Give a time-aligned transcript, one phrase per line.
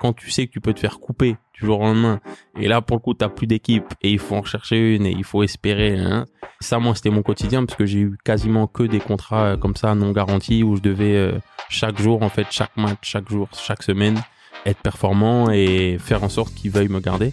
[0.00, 2.20] quand tu sais que tu peux te faire couper du jour au lendemain,
[2.58, 5.10] et là pour le coup t'as plus d'équipe et il faut en chercher une et
[5.10, 6.26] il faut espérer, hein.
[6.60, 9.76] ça moi c'était mon quotidien parce que j'ai eu quasiment que des contrats euh, comme
[9.76, 11.38] ça non garantis où je devais euh,
[11.68, 14.20] chaque jour en fait, chaque match, chaque jour, chaque semaine
[14.66, 17.32] être performant et faire en sorte qu'ils veuillent me garder.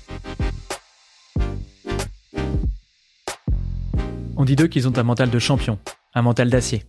[4.38, 5.80] On dit d'eux qu'ils ont un mental de champion,
[6.14, 6.84] un mental d'acier.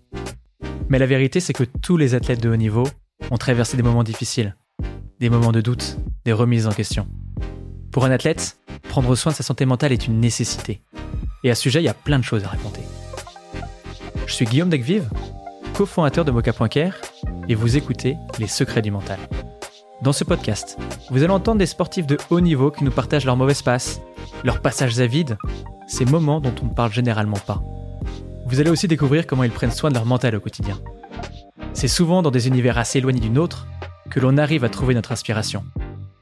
[0.88, 2.84] Mais la vérité, c'est que tous les athlètes de haut niveau
[3.30, 4.56] ont traversé des moments difficiles,
[5.18, 7.06] des moments de doute, des remises en question.
[7.90, 10.82] Pour un athlète, prendre soin de sa santé mentale est une nécessité.
[11.42, 12.82] Et à ce sujet, il y a plein de choses à raconter.
[14.26, 15.08] Je suis Guillaume Degvive,
[15.74, 16.96] cofondateur de Mocha.care,
[17.48, 19.18] et vous écoutez Les Secrets du Mental.
[20.02, 20.76] Dans ce podcast,
[21.10, 24.02] vous allez entendre des sportifs de haut niveau qui nous partagent leurs mauvaises passes,
[24.44, 25.38] leurs passages à vide,
[25.86, 27.62] ces moments dont on ne parle généralement pas.
[28.46, 30.78] Vous allez aussi découvrir comment ils prennent soin de leur mental au quotidien.
[31.72, 33.66] C'est souvent dans des univers assez éloignés du nôtre
[34.10, 35.64] que l'on arrive à trouver notre inspiration.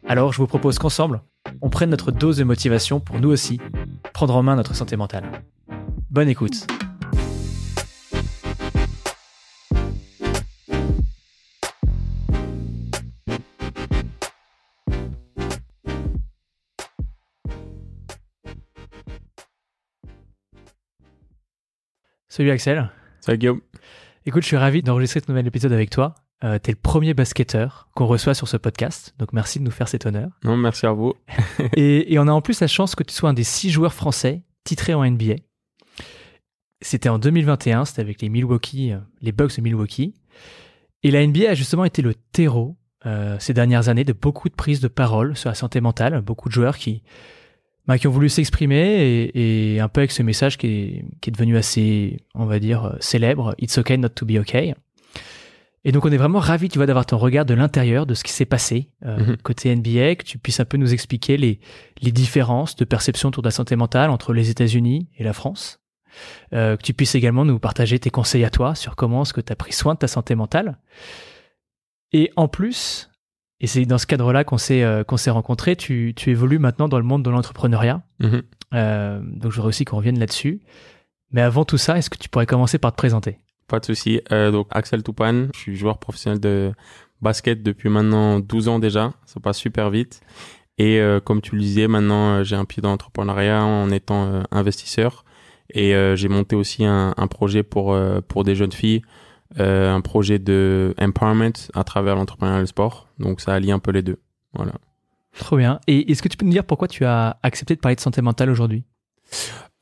[0.06, 1.22] Alors je vous propose qu'ensemble,
[1.60, 3.60] on prenne notre dose de motivation pour nous aussi
[4.12, 5.24] prendre en main notre santé mentale.
[6.10, 6.66] Bonne écoute.
[22.28, 22.90] Salut Axel.
[23.20, 23.60] Salut Guillaume.
[24.26, 26.16] Écoute, je suis ravi d'enregistrer ce nouvel épisode avec toi.
[26.44, 29.88] Euh, T'es le premier basketteur qu'on reçoit sur ce podcast, donc merci de nous faire
[29.88, 30.28] cet honneur.
[30.44, 31.14] Non, merci à vous.
[31.76, 33.94] et, et, on a en plus la chance que tu sois un des six joueurs
[33.94, 35.36] français titrés en NBA.
[36.82, 40.14] C'était en 2021, c'était avec les Milwaukee, euh, les Bucks de Milwaukee.
[41.02, 44.54] Et la NBA a justement été le terreau euh, ces dernières années de beaucoup de
[44.54, 47.02] prises de parole sur la santé mentale, beaucoup de joueurs qui,
[47.86, 51.30] bah, qui ont voulu s'exprimer et, et, un peu avec ce message qui est, qui
[51.30, 54.74] est devenu assez, on va dire, euh, célèbre, It's okay not to be okay.
[55.84, 58.24] Et donc on est vraiment ravis, tu vois, d'avoir ton regard de l'intérieur de ce
[58.24, 59.36] qui s'est passé euh, mm -hmm.
[59.42, 61.60] côté NBA, que tu puisses un peu nous expliquer les,
[62.00, 65.80] les différences de perception autour de la santé mentale entre les États-Unis et la France.
[66.52, 69.40] Euh, que tu puisses également nous partager tes conseils à toi sur comment est-ce que
[69.40, 70.78] tu as pris soin de ta santé mentale.
[72.12, 73.10] Et en plus,
[73.60, 75.76] et c'est dans ce cadre-là qu'on s'est euh, qu'on s'est rencontrés.
[75.76, 78.02] Tu, tu évolues maintenant dans le monde de l'entrepreneuriat.
[78.20, 78.42] Mhm.
[78.74, 80.60] Euh, donc je voudrais aussi qu'on revienne là-dessus.
[81.32, 83.38] Mais avant tout ça, est-ce que tu pourrais commencer par te présenter?
[83.68, 84.20] Pas de souci.
[84.32, 86.72] Euh, donc Axel Toupane, je suis joueur professionnel de
[87.22, 89.12] basket depuis maintenant 12 ans déjà.
[89.26, 90.20] Ça passe super vite.
[90.76, 94.42] Et euh, comme tu le disais, maintenant euh, j'ai un pied dans l'entrepreneuriat en étant
[94.50, 95.24] investisseur.
[95.72, 97.96] Et j'ai monté aussi un, projet pour
[98.28, 99.02] pour des jeunes filles
[99.56, 103.08] un projet de empowerment à travers l'entrepreneuriat et le sport.
[103.18, 104.18] Donc ça allie un peu les deux.
[104.52, 104.72] Voilà.
[105.38, 105.80] Trop bien.
[105.86, 108.20] Et est-ce que tu peux nous dire pourquoi tu as accepté de parler de santé
[108.22, 108.84] mentale aujourd'hui?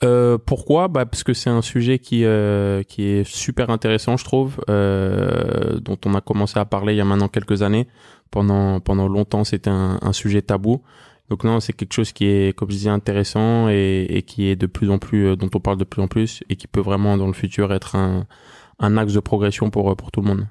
[0.04, 0.88] Euh, pourquoi?
[0.88, 5.78] Bah parce que c'est un sujet qui euh, qui est super intéressant je trouve euh,
[5.80, 7.86] dont on a commencé à parler il y a maintenant quelques années.
[8.30, 10.82] Pendant pendant longtemps c'était un, sujet tabou.
[11.28, 14.56] Donc non c'est quelque chose qui est comme je disais intéressant et, et qui est
[14.56, 16.80] de plus en plus euh, dont on parle de plus en plus et qui peut
[16.80, 18.26] vraiment dans le futur être un
[18.78, 20.46] un axe de progression pour, pour tout le monde.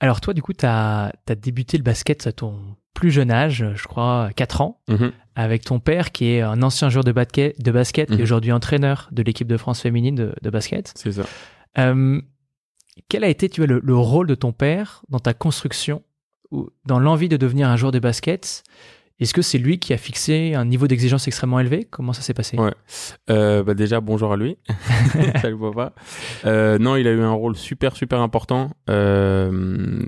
[0.00, 3.86] Alors toi, du coup, tu as, débuté le basket à ton plus jeune âge, je
[3.86, 5.12] crois 4 ans, -hmm.
[5.36, 9.08] avec ton père qui est un ancien joueur de basket, de basket et aujourd'hui entraîneur
[9.12, 10.92] de l'équipe de France féminine de, de basket.
[10.96, 11.24] C'est ça.
[11.78, 12.20] Euh,
[13.08, 16.02] quel a été tu vois, le, le, rôle de ton père dans ta construction,
[16.50, 18.64] ou dans l'envie de devenir un joueur de basket?
[19.18, 21.86] Est-ce que c'est lui qui a fixé un niveau d'exigence extrêmement élevé?
[21.90, 22.58] Comment ça s'est passé?
[22.58, 22.74] Ouais.
[23.30, 24.58] Euh, bah déjà bonjour à lui.
[25.42, 25.92] Salut papa.
[26.44, 29.50] Euh, non, il a eu un rôle super super important, euh,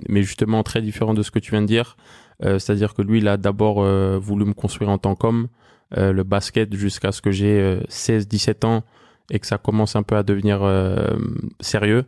[0.08, 1.96] mais justement très différent de ce que tu viens de dire.
[2.44, 5.48] Euh, c'est-à-dire que lui, il a d'abord euh, voulu me construire en tant qu'homme,
[5.96, 8.84] euh, le basket jusqu'à ce que j'ai 16-17 ans
[9.30, 10.60] et que ça commence un peu à devenir
[11.60, 12.04] sérieux.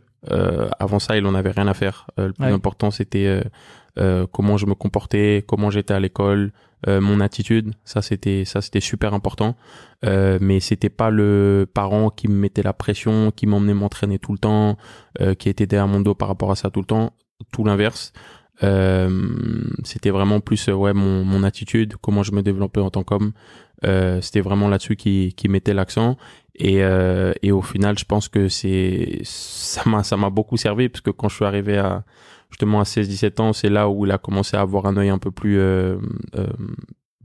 [0.79, 2.07] avant ça, il en avait rien à faire.
[2.17, 2.51] le plus ouais.
[2.51, 3.41] important, c'était
[4.31, 6.51] comment je me comportais, comment j'étais à l'école.
[6.87, 9.55] Euh, mon attitude ça c'était ça c'était super important
[10.03, 14.31] euh, mais c'était pas le parent qui me mettait la pression qui m'emmenait m'entraîner tout
[14.31, 14.77] le temps
[15.19, 17.13] euh, qui était derrière mon dos par rapport à ça tout le temps
[17.53, 18.13] tout l'inverse
[18.61, 23.31] c'était vraiment plus ouais mon, mon attitude comment je me développais en tant qu'homme
[24.21, 26.17] c'était vraiment là-dessus qui, qui mettait l'accent
[26.55, 26.81] et,
[27.41, 31.09] et au final je pense que c'est ça m'a ça m'a beaucoup servi parce que
[31.09, 32.03] quand je suis arrivé à
[32.51, 35.17] justement à 16-17 ans, c'est là où il a commencé à avoir un œil un
[35.17, 35.97] peu plus euh,
[36.35, 36.47] euh,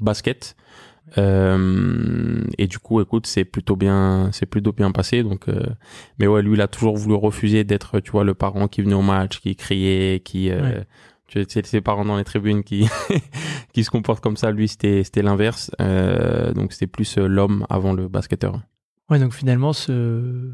[0.00, 0.56] basket.
[1.18, 5.22] Euh, et du coup, écoute, c'est plutôt bien, c'est plutôt bien passé.
[5.22, 5.66] Donc, euh,
[6.18, 8.94] mais ouais, lui, il a toujours voulu refuser d'être, tu vois, le parent qui venait
[8.94, 10.84] au match, qui criait, qui, euh, Ouais.
[11.26, 12.88] Tu sais, ses parents dans les tribunes qui,
[13.72, 14.50] qui se comportent comme ça.
[14.50, 15.70] Lui, c'était, c'était l'inverse.
[15.80, 18.60] Euh, donc, c'était plus euh, l'homme avant le basketteur.
[19.10, 20.52] Ouais, donc finalement, ce,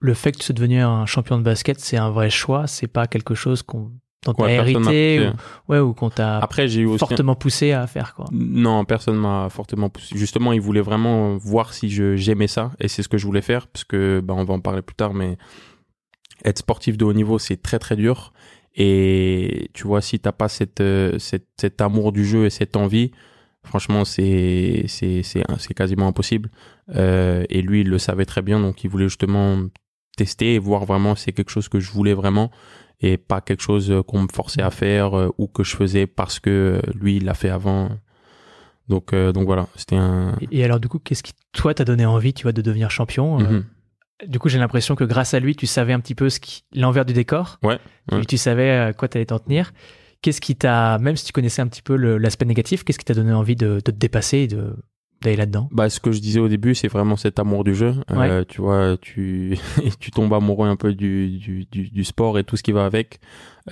[0.00, 2.66] le fait que tu sois devenu un champion de basket, c'est un vrai choix.
[2.66, 3.92] C'est pas quelque chose qu'on
[4.24, 6.98] dont Ouais, hérité ou, ouais, ou qu'on t'a Après, j'ai eu aussi.
[6.98, 8.26] fortement poussé à faire quoi.
[8.32, 10.16] Non, personne m'a fortement poussé.
[10.16, 13.42] Justement, il voulait vraiment voir si je j'aimais ça, et c'est ce que je voulais
[13.42, 15.38] faire, parce que bah, on va en parler plus tard, mais
[16.44, 18.32] être sportif de haut niveau, c'est très très dur.
[18.76, 22.76] Et tu vois, si t'as pas cette, euh, cette cet amour du jeu et cette
[22.76, 23.10] envie,
[23.64, 26.50] franchement, c'est c'est c'est c'est quasiment impossible.
[26.94, 29.58] Euh, et lui, il le savait très bien, donc il voulait justement
[30.16, 32.50] tester et voir vraiment si c'est quelque chose que je voulais vraiment
[33.00, 36.06] et pas quelque chose euh, qu'on me forçait à faire euh, ou que je faisais
[36.06, 37.90] parce que lui il l'a fait avant.
[38.88, 42.06] Donc euh, donc voilà, c'était un Et, alors du coup, qu'est-ce qui toi t'a donné
[42.06, 43.64] envie, tu vois, de devenir champion Mhm.
[44.26, 46.64] Du coup, j'ai l'impression que grâce à lui, tu savais un petit peu ce qui
[46.74, 47.58] l'envers du décor.
[47.62, 47.78] Ouais,
[48.12, 48.22] ouais.
[48.22, 49.72] Et tu savais à quoi t'allais t'en tenir.
[50.22, 53.14] Qu'est-ce qui t'a, même si tu connaissais un petit peu l'aspect négatif, qu'est-ce qui t'a
[53.14, 54.74] donné envie de, de te dépasser et de
[55.22, 55.68] d'aller là-dedans?
[55.72, 57.94] Bah, ce que je disais au début, c'est vraiment cet amour du jeu.
[58.10, 59.58] Euh, tu vois, tu,
[60.00, 62.84] tu tombes amoureux un peu du, du, du, du sport et tout ce qui va
[62.84, 63.20] avec.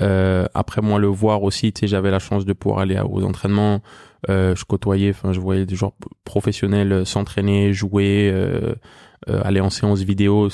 [0.01, 3.25] Euh, après, moi, le voir aussi, tu sais, j'avais la chance de pouvoir aller aux
[3.25, 3.83] entraînements.
[4.31, 5.93] Euh, je côtoyais, enfin, je voyais des joueurs
[6.25, 8.33] professionnels euh, s'entraîner, jouer,
[9.29, 10.49] euh, euh, aller en séance vidéo.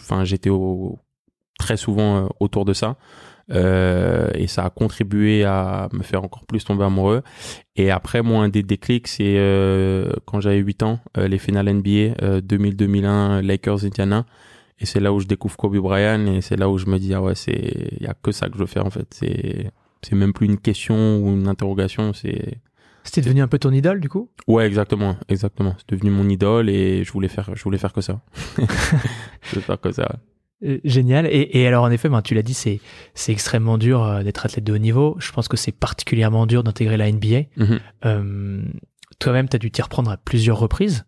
[0.00, 0.50] Enfin, j'étais
[1.58, 2.96] très souvent euh, autour de ça.
[3.52, 7.22] Euh, et ça a contribué à me faire encore plus tomber amoureux.
[7.76, 11.72] Et après, moi, un des déclics, c'est euh, quand j'avais 8 ans, euh, les finales
[11.72, 14.26] NBA euh, 2000-2001, Lakers Indiana.
[14.78, 17.14] Et c'est là où je découvre Kobe Bryant et c'est là où je me dis
[17.14, 19.70] ah ouais c'est il y a que ça que je veux faire en fait c'est
[20.02, 22.58] c'est même plus une question ou une interrogation c'est
[23.06, 26.68] C'était devenu un peu ton idole, du coup ouais exactement exactement c'est devenu mon idole
[26.68, 28.20] et je voulais faire je voulais faire que ça
[28.58, 30.08] je voulais faire que ça.
[30.64, 31.26] Euh, Génial.
[31.26, 32.80] Et, et alors, en effet, ben, tu l'as dit, c'est
[33.14, 35.16] c'est extrêmement dur euh, d'être athlète de haut niveau.
[35.18, 37.42] Je pense que c'est particulièrement dur d'intégrer la NBA.
[37.56, 37.80] Mhm.
[38.04, 38.62] Euh,
[39.18, 41.04] Toi-même, tu as dû t'y reprendre à plusieurs reprises.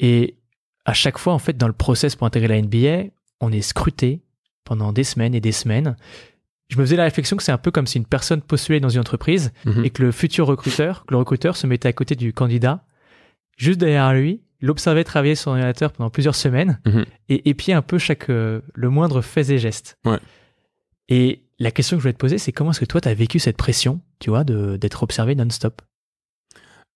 [0.00, 0.36] Et
[0.84, 3.10] à chaque fois, en fait, dans le process pour intégrer la NBA,
[3.40, 4.22] on est scruté
[4.64, 5.96] pendant des semaines et des semaines.
[6.70, 8.88] Je me faisais la réflexion que c'est un peu comme si une personne postulait dans
[8.88, 9.84] une entreprise Mhm.
[9.84, 12.84] et que le futur recruteur, que le recruteur se mettait à côté du candidat,
[13.58, 17.04] juste derrière lui, l'observait travailler sur son ordinateur pendant plusieurs semaines Mhm.
[17.28, 19.98] et épier un peu chaque euh, le moindre fait et geste.
[20.04, 20.18] Ouais.
[21.08, 23.14] Et la question que je voulais te poser, c'est comment est-ce que toi, tu as
[23.14, 25.82] vécu cette pression, tu vois, d'être observé non-stop?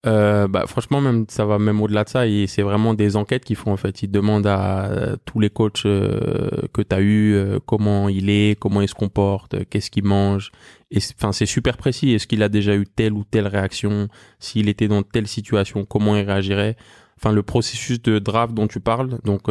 [0.07, 2.27] Euh, bah, franchement, même ça va même au-delà de ça.
[2.27, 4.03] Et c'est vraiment des enquêtes qu'ils font en fait.
[4.03, 8.29] Ils demandent à euh, tous les coachs euh, que tu as eu euh, comment il
[8.29, 10.51] est, comment il se comporte, qu'est-ce qu'il mange.
[10.91, 12.13] Et enfin, c'est super précis.
[12.13, 14.09] Est-ce qu'il a déjà eu telle ou telle réaction?
[14.39, 16.77] S'il était dans telle situation, comment il réagirait?
[17.17, 19.19] Enfin, le processus de draft dont tu parles.
[19.25, 19.45] Donc,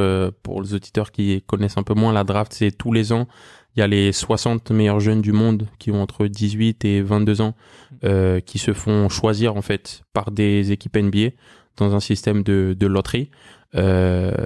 [0.43, 3.27] pour les auditeurs qui connaissent un peu moins, la draft, c'est tous les ans.
[3.75, 7.41] Il y a les 60 meilleurs jeunes du monde qui ont entre 18 et 22
[7.41, 7.55] ans
[8.03, 11.29] euh, qui se font choisir en fait par des équipes NBA
[11.77, 13.31] dans un système de, de loterie.
[13.75, 14.43] Euh,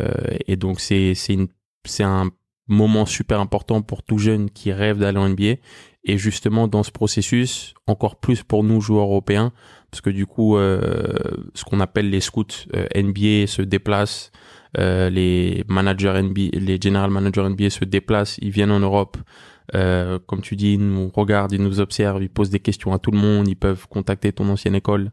[0.48, 1.48] et donc c'est c'est une
[1.84, 2.30] c'est un
[2.68, 5.56] moment super important pour tout jeune qui rêve d'aller en NBA.
[6.06, 9.52] Et justement dans ce processus, encore plus pour nous joueurs européens,
[9.92, 11.14] parce que du coup, euh,
[11.54, 12.46] ce qu'on appelle les scouts
[12.96, 14.32] NBA se déplacent,
[14.78, 19.18] euh, les managers NBA, les general managers NBA se déplacent, ils viennent en Europe.
[19.76, 23.00] Euh, comme tu dis, ils nous regardent, ils nous observent, ils posent des questions à
[23.00, 25.12] tout le monde, ils peuvent contacter ton ancienne école.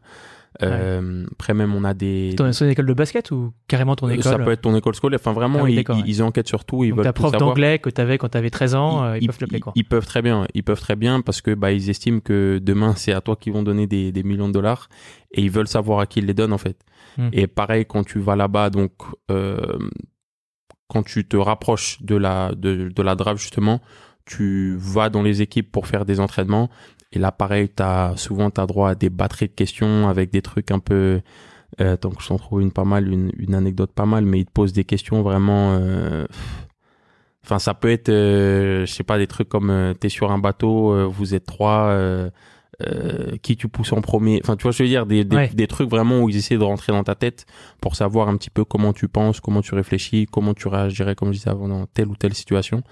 [0.63, 2.33] Euh, Après même, on a des...
[2.37, 4.95] Ton ton école de basket ou carrément ton Euh, école Ça peut être ton école
[4.95, 5.19] scolaire.
[5.21, 6.03] Enfin, vraiment, Ah oui, ils, ils- ouais.
[6.05, 6.85] ils enquêtent sur tout.
[6.85, 9.17] Ils Donc veulent ta prof d'anglais que tu avais quand tu avais 13 ans, euh,
[9.19, 9.73] ils, peuvent l'appeler quoi.
[9.75, 10.45] Ils peuvent très bien.
[10.53, 13.51] Ils peuvent très bien parce que bah ils estiment que demain c'est à toi qu'ils
[13.51, 14.87] vont donner des, des millions de dollars
[15.33, 16.77] et ils veulent savoir à qui ils les donnent en fait.
[17.17, 17.29] Hmm.
[17.31, 18.91] Et pareil quand tu vas là-bas donc
[19.31, 19.77] euh,
[20.87, 23.81] quand tu te rapproches de la de, de la draft justement,
[24.25, 26.69] tu vas dans les équipes pour faire des entraînements
[27.11, 30.71] et là pareil t'as souvent t'as droit à des batteries de questions avec des trucs
[30.71, 31.21] un peu
[31.81, 34.45] euh, que je t'en trouve une pas mal une, une anecdote pas mal mais ils
[34.45, 36.25] te posent des questions vraiment euh,
[37.45, 40.39] Enfin, ça peut être, euh, je sais pas, des trucs comme euh, t'es sur un
[40.39, 41.95] bateau, euh, vous êtes trois,
[42.81, 44.39] euh, qui tu pousses en premier.
[44.43, 45.49] Enfin, tu vois, je veux dire, des, des, Ouais.
[45.53, 47.45] des trucs vraiment où ils essaient de rentrer dans ta tête
[47.81, 51.29] pour savoir un petit peu comment tu penses, comment tu réfléchis, comment tu réagirais, comme
[51.31, 52.83] je disais avant, dans telle ou telle situation.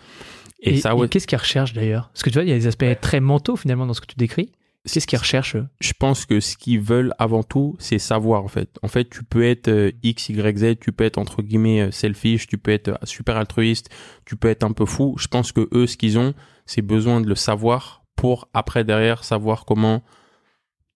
[0.62, 2.10] Et, Et, ça, ouais, qu'est-ce qu'ils recherchent d'ailleurs?
[2.14, 4.06] Parce que tu vois, il y a des aspects très mentaux finalement dans ce que
[4.08, 4.52] tu décris.
[4.92, 5.66] Qu'est-ce qu'ils recherchent eux?
[5.80, 8.70] Je pense que ce qu'ils veulent avant tout, c'est savoir en fait.
[8.82, 11.92] En fait, tu peux être euh, X, Y, Z, tu peux être entre guillemets euh,
[11.92, 13.90] selfish, tu peux être super altruiste,
[14.26, 15.16] tu peux être un peu fou.
[15.18, 16.34] Je pense que eux, ce qu'ils ont,
[16.66, 20.02] c'est besoin de le savoir pour après derrière savoir comment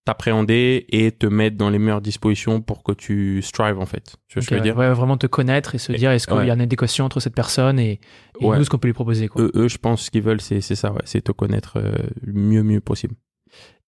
[0.06, 4.16] t'appréhender et te mettre dans les meilleures dispositions pour que tu strives en fait.
[4.30, 4.78] Tu vois ce que je veux dire?
[4.78, 6.48] ouais, vraiment te connaître et se dire est-ce qu'il ouais.
[6.48, 8.00] y a une adéquation entre cette personne et,
[8.40, 8.58] et Ouais.
[8.58, 9.42] nous ce qu'on peut lui proposer quoi.
[9.42, 12.64] eux, eux, je pense ce qu'ils veulent, c'est ça, c'est te connaître euh, le mieux
[12.64, 13.16] mieux possible.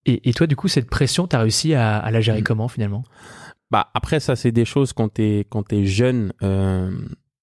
[0.06, 2.44] Et, et toi du coup cette pression, t'as réussi à, à la gérer Mm.
[2.44, 3.04] comment finalement?
[3.72, 6.34] Bah après ça c'est des choses quand t'es quand t'es jeune.
[6.44, 6.92] euh,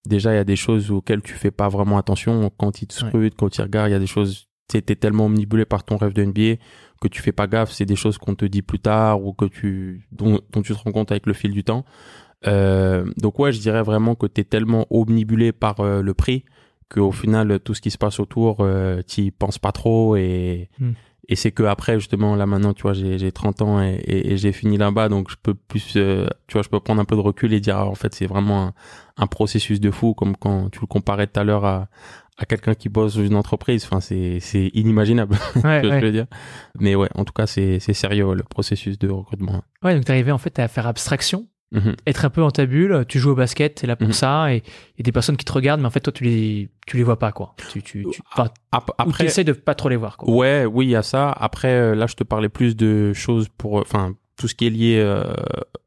[0.07, 2.95] déjà il y a des choses auxquelles tu fais pas vraiment attention quand ils te
[2.95, 6.13] scrutent, quand ils regardent, il y a des choses t'es tellement omnibulé par ton rêve
[6.13, 6.61] de NBA
[7.01, 9.45] que tu fais pas gaffe, c'est des choses qu'on te dit plus tard ou que
[9.45, 11.85] tu dont, dont tu te rends compte avec le fil du temps.
[12.47, 16.45] Euh, donc ouais, je dirais vraiment que tu es tellement omnibulé par euh, le prix
[16.89, 20.93] qu'au final tout ce qui se passe autour, euh, t'y penses pas trop et Hmm.
[21.29, 24.33] et c'est que après justement là maintenant tu vois j'ai j'ai 30 ans et, et,
[24.33, 27.05] et j'ai fini là-bas donc je peux plus euh, tu vois je peux prendre un
[27.05, 28.75] peu de recul et dire ah, en fait c'est vraiment un,
[29.17, 31.89] un processus de fou comme quand tu le comparais tout à l'heure à
[32.39, 36.01] à quelqu'un qui bosse dans une entreprise enfin c'est c'est inimaginable Ouais, que ouais.
[36.01, 36.27] je veux dire
[36.79, 40.33] mais ouais en tout cas c'est c'est sérieux le processus de recrutement Ouais, donc t'arrivais
[40.33, 41.97] en fait à faire abstraction, Mhm.
[42.07, 44.13] être un peu en ta bulle, tu joues au basket, t'es là pour Mhm.
[44.15, 46.23] ça, et il y a des personnes qui te regardent, mais en fait toi tu
[46.23, 47.55] les, tu les vois pas quoi.
[47.57, 48.43] Tu, tu, tu, ou
[48.99, 50.33] après tu essayes de pas trop les voir quoi.
[50.33, 51.31] Ouais, oui, il y a ça.
[51.33, 54.67] Après, euh, là, je te parlais plus de choses pour, euh, enfin, tout ce qui
[54.69, 55.25] est lié euh,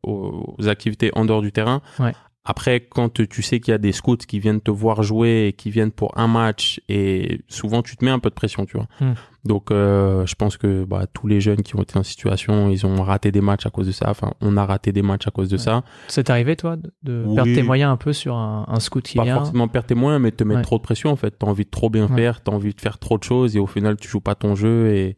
[0.03, 1.81] aux, aux activités en dehors du terrain.
[1.99, 2.13] Ouais.
[2.45, 5.53] Après, quand tu sais qu'il y a des scouts qui viennent te voir jouer et
[5.53, 8.77] qui viennent pour un match, et souvent tu te mets un peu de pression, tu
[8.77, 8.87] vois.
[9.01, 9.13] Hmm.
[9.45, 12.85] Donc, euh, je pense que bah, tous les jeunes qui ont été en situation, ils
[12.85, 14.09] ont raté des matchs à cause de ça.
[14.09, 15.61] Enfin, on a raté des matchs à cause de Ouais.
[15.61, 15.83] ça.
[16.07, 17.35] T'est arrivé toi de, de Oui.
[17.35, 19.35] perdre tes moyens un peu sur un, un scout qui Pas vient?
[19.35, 20.63] forcément perdre tes moyens, mais te mettre Ouais.
[20.63, 21.31] trop de pression en fait.
[21.37, 22.15] T'as envie de trop bien Ouais.
[22.15, 24.55] faire, t'as envie de faire trop de choses et au final tu joues pas ton
[24.55, 25.17] jeu et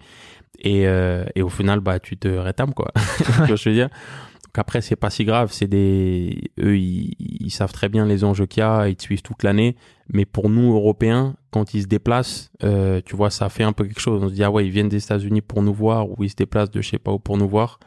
[0.63, 2.91] et, euh, et au final bah tu te rétames quoi.
[3.17, 3.89] tu vois ce que je veux dire?
[4.51, 8.45] Donc après c'est pas si grave, c'est des eux ils, savent très bien les enjeux
[8.45, 9.77] qu'il y a, ils te suivent toute l'année.
[10.11, 13.85] Mais pour nous Européens, quand ils se déplacent, euh, tu vois ça fait un peu
[13.85, 14.21] quelque chose.
[14.21, 16.35] On se dit ah ouais ils viennent des États-Unis pour nous voir ou ils se
[16.35, 17.79] déplacent de je sais pas où pour nous voir.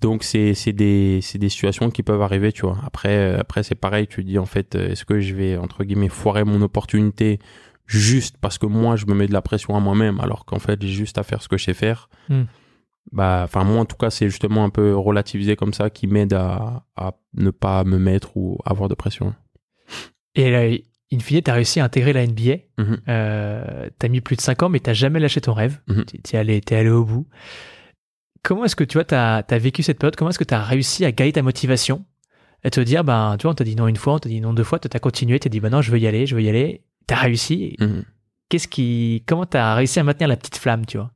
[0.00, 2.78] Donc c'est des situations qui peuvent arriver, tu vois.
[2.86, 5.84] Après euh, après c'est pareil, tu dis en fait euh, est-ce que je vais entre
[5.84, 7.40] guillemets foirer mon opportunité
[7.84, 10.80] juste parce que moi je me mets de la pression à moi-même alors qu'en fait
[10.80, 12.08] j'ai juste à faire ce que je sais faire?
[12.30, 12.44] Hmm.
[13.12, 16.34] Bah enfin moi en tout cas c'est justement un peu relativisé comme ça qui m'aide
[16.34, 19.34] à à ne pas me mettre ou avoir de pression.
[20.34, 20.60] Et là,
[21.12, 22.56] in fine, t'as réussi à intégrer la NBA.
[22.76, 22.98] Mhm.
[23.08, 25.80] Euh, t'as mis plus de 5 ans, mais t'as jamais lâché ton rêve.
[25.88, 26.04] Mhm.
[26.04, 26.18] T'es-
[26.60, 27.26] T'es allé, au bout.
[28.42, 30.16] Comment est-ce que tu vois, t'as as vécu cette période?
[30.16, 32.04] Comment est-ce que t'as réussi à garder ta motivation?
[32.64, 34.40] Et te dire, ben, tu vois, on t'a dit non une fois, on t'a dit
[34.40, 36.34] non deux fois, toi t'as continué, t'as dit, ben non, je veux y aller, je
[36.34, 36.82] veux y aller.
[37.06, 37.74] T'as réussi.
[37.80, 38.04] Mhm.
[38.48, 41.10] Qu'est-ce qui, comment t'as réussi à maintenir la petite flamme, tu vois?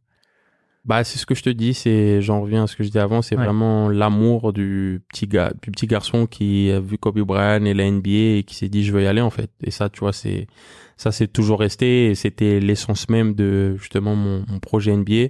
[0.85, 2.99] Bah, c'est ce que je te dis, c'est, j'en reviens à ce que je disais
[2.99, 3.45] avant, c'est Ouais.
[3.45, 7.89] vraiment l'amour du petit gars, du petit garçon qui a vu Kobe Bryant et la
[7.89, 9.51] NBA et qui s'est dit je veux y aller en fait.
[9.63, 10.49] Et ça, tu vois, c'est,
[10.97, 15.29] ça c'est toujours resté et c'était l'essence même de justement mon, mon projet NBA.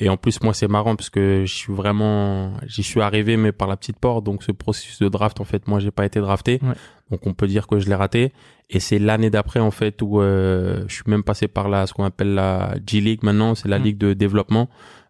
[0.00, 3.52] Et en plus, moi, c'est marrant parce que je suis vraiment, j'y suis arrivé mais
[3.52, 4.24] par la petite porte.
[4.24, 6.58] Donc, ce processus de draft, en fait, moi, j'ai pas été drafté.
[6.62, 6.72] Ouais.
[7.10, 8.32] Donc, on peut dire que je l'ai raté.
[8.70, 11.92] Et c'est l'année d'après, en fait, où euh, je suis même passé par là, ce
[11.92, 13.82] qu'on appelle la G League maintenant, c'est la Mm.
[13.82, 14.68] ligue de développement.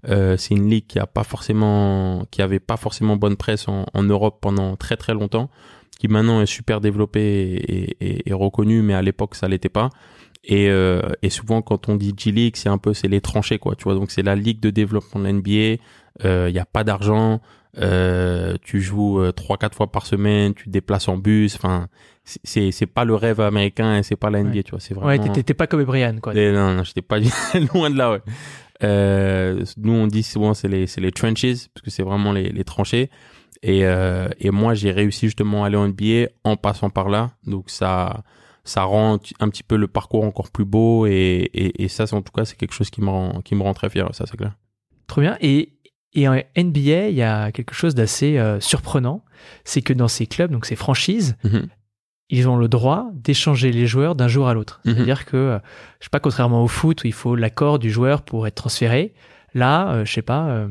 [0.09, 3.87] Euh, c'est une ligue qui a pas forcément, qui avait pas forcément bonne presse en,
[3.95, 5.49] en Europe pendant très très longtemps,
[5.99, 9.89] qui maintenant est super développée et, et, et reconnue, mais à l'époque ça l'était pas.
[10.43, 13.59] Et, euh, et souvent quand on dit G League, c'est un peu c'est les tranchées
[13.59, 13.95] quoi, tu vois.
[13.95, 15.81] Donc c'est la ligue de développement de l'NBA.
[16.25, 17.41] Il y a pas d'argent.
[17.78, 21.57] Euh, tu joues euh, trois quatre fois par semaine, tu te déplaces en bus.
[21.57, 21.88] Enfin,
[22.25, 24.62] c'est- c'est pas le rêve américain et c'est pas la NBA, Ouais.
[24.62, 24.81] tu vois.
[24.81, 25.23] C'est Ouais, vraiment.
[25.25, 26.35] t'étais t'étais pas Kobe Bryant, quoi.
[26.35, 27.19] Et non, non, j'étais pas
[27.75, 28.21] loin de là, ouais.
[28.83, 32.50] Euh, nous, on dit souvent c'est les, c'est les trenches, parce que c'est vraiment les,
[32.50, 33.11] les tranchées.
[33.62, 37.31] Et, euh, et moi, j'ai réussi justement à aller en NBA en passant par là.
[37.47, 38.23] Donc ça,
[38.62, 41.07] ça rend un petit peu le parcours encore plus beau.
[41.07, 43.62] Et, et, et ça, en tout cas, c'est quelque chose qui me rend, qui me
[43.62, 44.07] rend très fier.
[44.12, 44.52] Ça, c'est clair.
[45.07, 45.38] Trop bien.
[45.40, 45.73] Et,
[46.14, 49.25] et en NBA, il y a quelque chose d'assez euh, surprenant.
[49.64, 51.68] C'est que dans ces clubs, donc ces franchises, Mhm.
[52.30, 54.80] ils ont le droit d'échanger les joueurs d'un jour à l'autre.
[54.85, 54.94] Mhm.
[54.94, 55.59] C'est-à-dire que, euh,
[56.00, 59.12] je sais pas, contrairement au foot où il faut l'accord du joueur pour être transféré,
[59.54, 60.68] là, euh, je sais pas, euh,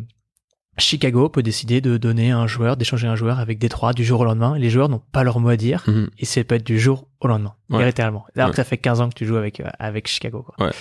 [0.79, 4.25] Chicago peut décider de donner un joueur, d'échanger un joueur avec Détroit du jour au
[4.25, 4.57] lendemain.
[4.57, 6.09] Les joueurs n'ont pas leur mot à dire Mhm.
[6.17, 7.85] et ça peut être du jour au lendemain, Ouais.
[7.85, 8.25] littéralement.
[8.35, 8.51] Alors Ouais.
[8.51, 10.41] que ça fait 15 ans que tu joues avec, euh, avec Chicago.
[10.41, 10.65] Quoi.
[10.67, 10.73] Ouais.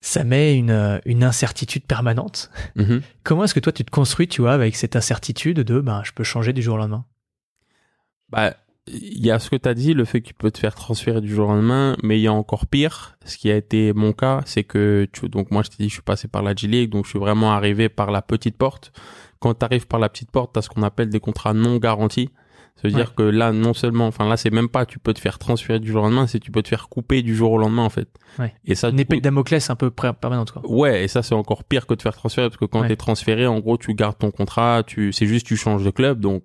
[0.00, 2.50] Ça met une, euh, une incertitude permanente.
[2.76, 3.02] Mhm.
[3.22, 6.12] Comment est-ce que toi tu te construis, tu vois, avec cette incertitude de ben, je
[6.12, 7.04] peux changer du jour au lendemain?
[8.30, 8.54] Bah,
[8.86, 10.74] il y a ce que tu as dit, le fait que tu peux te faire
[10.74, 13.18] transférer du jour au lendemain, mais il y a encore pire.
[13.24, 15.94] Ce qui a été mon cas, c'est que, tu, donc moi je t'ai dit, je
[15.94, 18.92] suis passé par la G League, donc je suis vraiment arrivé par la petite porte.
[19.38, 21.76] Quand tu arrives par la petite porte, tu as ce qu'on appelle des contrats non
[21.76, 22.30] garantis.
[22.80, 23.00] Ça veut Ouais.
[23.02, 25.80] dire que là, non seulement, enfin là, c'est même pas tu peux te faire transférer
[25.80, 27.90] du jour au lendemain, c'est tu peux te faire couper du jour au lendemain en
[27.90, 28.08] fait.
[28.38, 28.54] Ouais.
[28.64, 30.62] Et ça, Une épée de Damoclès un peu permanente, quoi.
[30.64, 32.88] Ouais, et ça c'est encore pire que de faire transférer parce que quand Ouais.
[32.88, 36.20] t'es transféré, en gros, tu gardes ton contrat, tu c'est juste tu changes de club,
[36.20, 36.44] donc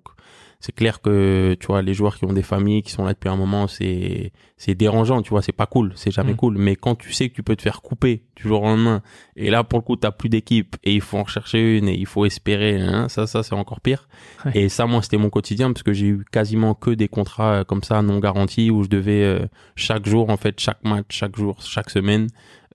[0.60, 3.28] c'est clair que tu vois les joueurs qui ont des familles qui sont là depuis
[3.28, 6.36] un moment, c'est c'est dérangeant, tu vois, c'est pas cool, c'est jamais Mm.
[6.36, 6.56] cool.
[6.58, 9.02] Mais quand tu sais que tu peux te faire couper du jour au lendemain,
[9.36, 11.94] et là pour le coup t'as plus d'équipe et il faut en rechercher une et
[11.94, 14.08] il faut espérer, hein, ça ça c'est encore pire.
[14.44, 14.52] Ouais.
[14.54, 17.64] Et ça moi c'était mon quotidien parce que j'ai eu quasiment que des contrats euh,
[17.64, 19.46] comme ça non garantis où je devais euh,
[19.76, 22.28] chaque jour en fait chaque match, chaque jour, chaque semaine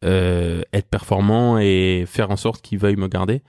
[0.03, 3.41] euh, être performant et faire en sorte qu'ils veuillent me garder.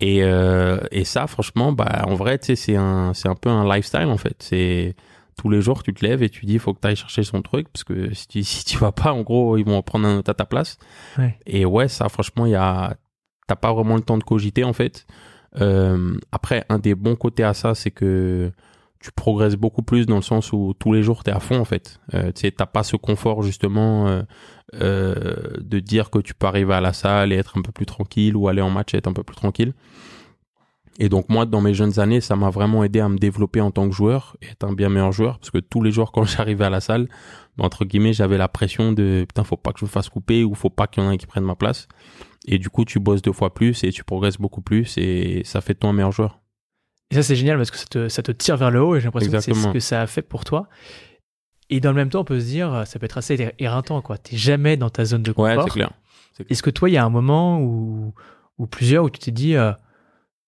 [0.00, 4.06] Et, euh, et ça, franchement, bah, en vrai, c'est un, c'est un peu un lifestyle,
[4.06, 4.36] en fait.
[4.38, 4.96] C'est
[5.36, 7.22] tous les jours, tu te lèves et tu dis, il faut que tu ailles chercher
[7.22, 9.82] son truc, parce que si tu, si tu vas pas, en gros, ils vont en
[9.82, 10.78] prendre un autre à ta place.
[11.18, 11.38] Ouais.
[11.46, 12.96] Et ouais, ça, franchement, il y a,
[13.46, 15.06] t'as pas vraiment le temps de cogiter, en fait.
[15.60, 18.52] Euh, après, un des bons côtés à ça, c'est que
[19.00, 21.58] tu progresses beaucoup plus dans le sens où tous les jours, tu es à fond,
[21.58, 22.00] en fait.
[22.14, 24.22] Euh, tu sais, t'as pas ce confort, justement, euh,
[24.74, 27.86] euh, de dire que tu peux arriver à la salle et être un peu plus
[27.86, 29.72] tranquille ou aller en match et être un peu plus tranquille.
[30.98, 33.70] Et donc moi, dans mes jeunes années, ça m'a vraiment aidé à me développer en
[33.70, 36.24] tant que joueur et être un bien meilleur joueur parce que tous les jours quand
[36.26, 37.08] j'arrivais à la salle,
[37.58, 40.54] entre guillemets, j'avais la pression de putain, faut pas que je me fasse couper ou
[40.54, 41.88] faut pas qu'il y en ait qui prenne ma place.
[42.46, 45.62] Et du coup, tu bosses deux fois plus et tu progresses beaucoup plus et ça
[45.62, 46.40] fait de toi un meilleur joueur.
[47.10, 49.00] Et ça, c'est génial parce que ça te, ça te tire vers le haut et
[49.00, 50.68] j'ai l'impression que c'est ce que ça a fait pour toi.
[51.68, 54.18] Et dans le même temps, on peut se dire, ça peut être assez éreintant, quoi.
[54.18, 55.64] T'es jamais dans ta zone de Ouais, confort.
[55.64, 55.90] c'est clair.
[56.48, 58.12] Est-ce que toi, il y a un moment où,
[58.58, 59.72] ou plusieurs où tu t'es dit, euh,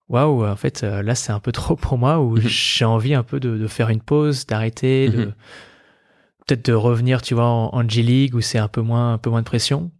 [0.09, 2.41] waouh, en fait, euh, là, c'est un peu trop pour moi, où Mhm.
[2.43, 5.35] j'ai envie un peu de, de faire une pause, d'arrêter, de Mhm.
[6.47, 9.31] Peut-être de revenir, tu vois, en, en G-League où c'est un peu moins, un peu
[9.31, 9.91] moins de pression?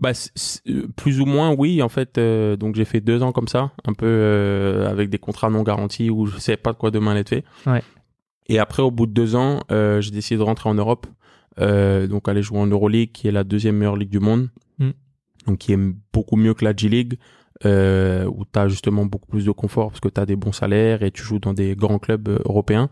[0.00, 1.82] Bah, c- c- euh, plus ou moins, oui.
[1.82, 5.18] En fait, euh, donc j'ai fait deux ans comme ça, un peu euh, avec des
[5.18, 7.44] contrats non garantis où je savais pas de quoi demain allait fait.
[7.66, 7.82] Ouais.
[8.48, 11.06] Et après, au bout de deux ans, euh, j'ai décidé de rentrer en Europe,
[11.60, 14.48] euh, donc aller jouer en Euroleague, qui est la deuxième meilleure ligue du monde,
[14.78, 14.90] Mm.
[15.46, 15.78] donc qui est
[16.12, 17.18] beaucoup mieux que la G League,
[17.64, 20.50] euh, où tu as justement beaucoup plus de confort parce que tu as des bons
[20.52, 22.88] salaires et tu joues dans des grands clubs européens.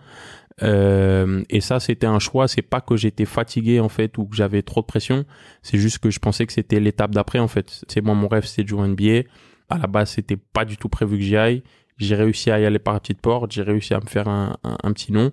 [0.62, 2.49] Euh, et ça, c'était un choix.
[2.49, 5.25] C'est pas que j'étais fatigué en fait ou que j'avais trop de pression.
[5.62, 7.83] C'est juste que je pensais que c'était l'étape d'après en fait.
[7.88, 9.29] C'est moi mon rêve, c'était de jouer en NBA.
[9.69, 11.62] À la base, c'était pas du tout prévu que j'y aille.
[11.99, 13.52] J'ai réussi à y aller par la petite porte.
[13.52, 15.31] J'ai réussi à me faire un, un, un petit nom.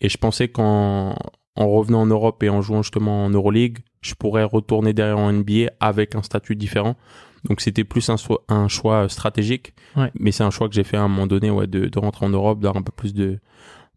[0.00, 1.14] Et je pensais qu'en
[1.56, 5.32] en revenant en Europe et en jouant justement en Euroleague, je pourrais retourner derrière en
[5.32, 6.96] NBA avec un statut différent.
[7.48, 10.10] Donc c'était plus un, so- un choix stratégique, Ouais.
[10.18, 12.26] mais c'est un choix que j'ai fait à un moment donné, ouais, de, de rentrer
[12.26, 13.38] en Europe, d'avoir un peu plus de,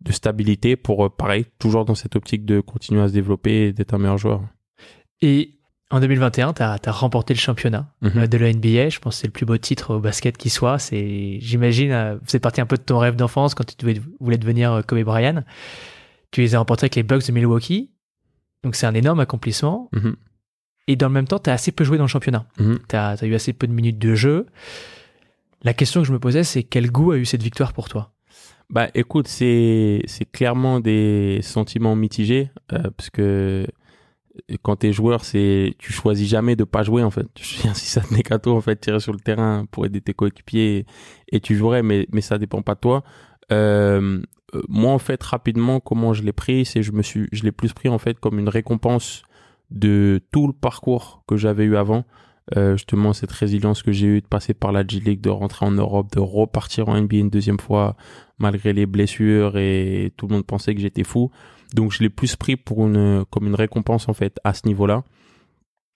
[0.01, 3.73] de stabilité pour, euh, pareil, toujours dans cette optique de continuer à se développer et
[3.73, 4.41] d'être un meilleur joueur.
[5.21, 5.57] Et
[5.89, 8.11] en 2021, tu as, remporté le championnat Mhm.
[8.17, 8.89] euh, de la NBA.
[8.89, 10.79] Je pense que c'est le plus beau titre au basket qui soit.
[10.79, 14.73] C'est, j'imagine, euh, c'est parti un peu de ton rêve d'enfance quand tu voulais devenir
[14.73, 15.43] euh, Kobe Bryant.
[16.31, 17.91] Tu les as remportés avec les Bucks de Milwaukee.
[18.63, 19.89] Donc c'est un énorme accomplissement.
[19.93, 20.15] Mhm.
[20.89, 22.45] Et dans le même temps, tu as assez peu joué dans le championnat.
[22.59, 22.79] Mhm.
[22.89, 24.45] Tu as, eu assez peu de minutes de jeu.
[25.63, 28.13] La question que je me posais, c'est quel goût a eu cette victoire pour toi?
[28.69, 30.03] Bah écoute, c'est
[30.33, 33.65] clairement des sentiments mitigés euh, parce que
[34.61, 37.27] quand t'es joueur, c'est tu choisis jamais de pas jouer en fait.
[37.37, 40.77] Si ça tenait qu'à toi en fait, tirer sur le terrain pour aider tes coéquipiers
[40.77, 40.85] et,
[41.37, 43.03] et tu jouerais, mais mais ça dépend pas de toi.
[43.51, 44.21] Euh,
[44.55, 47.51] euh, moi en fait rapidement comment je l'ai pris, c'est je me suis je l'ai
[47.51, 49.23] plus pris en fait comme une récompense
[49.71, 52.05] de tout le parcours que j'avais eu avant.
[52.55, 55.65] Euh, justement cette résilience que j'ai eue de passer par la G League, de rentrer
[55.65, 57.97] en Europe, de repartir en NBA une deuxième fois
[58.39, 61.31] malgré les blessures et tout le monde pensait que j'étais fou.
[61.73, 65.03] Donc je l'ai plus pris pour une comme une récompense en fait à ce niveau-là.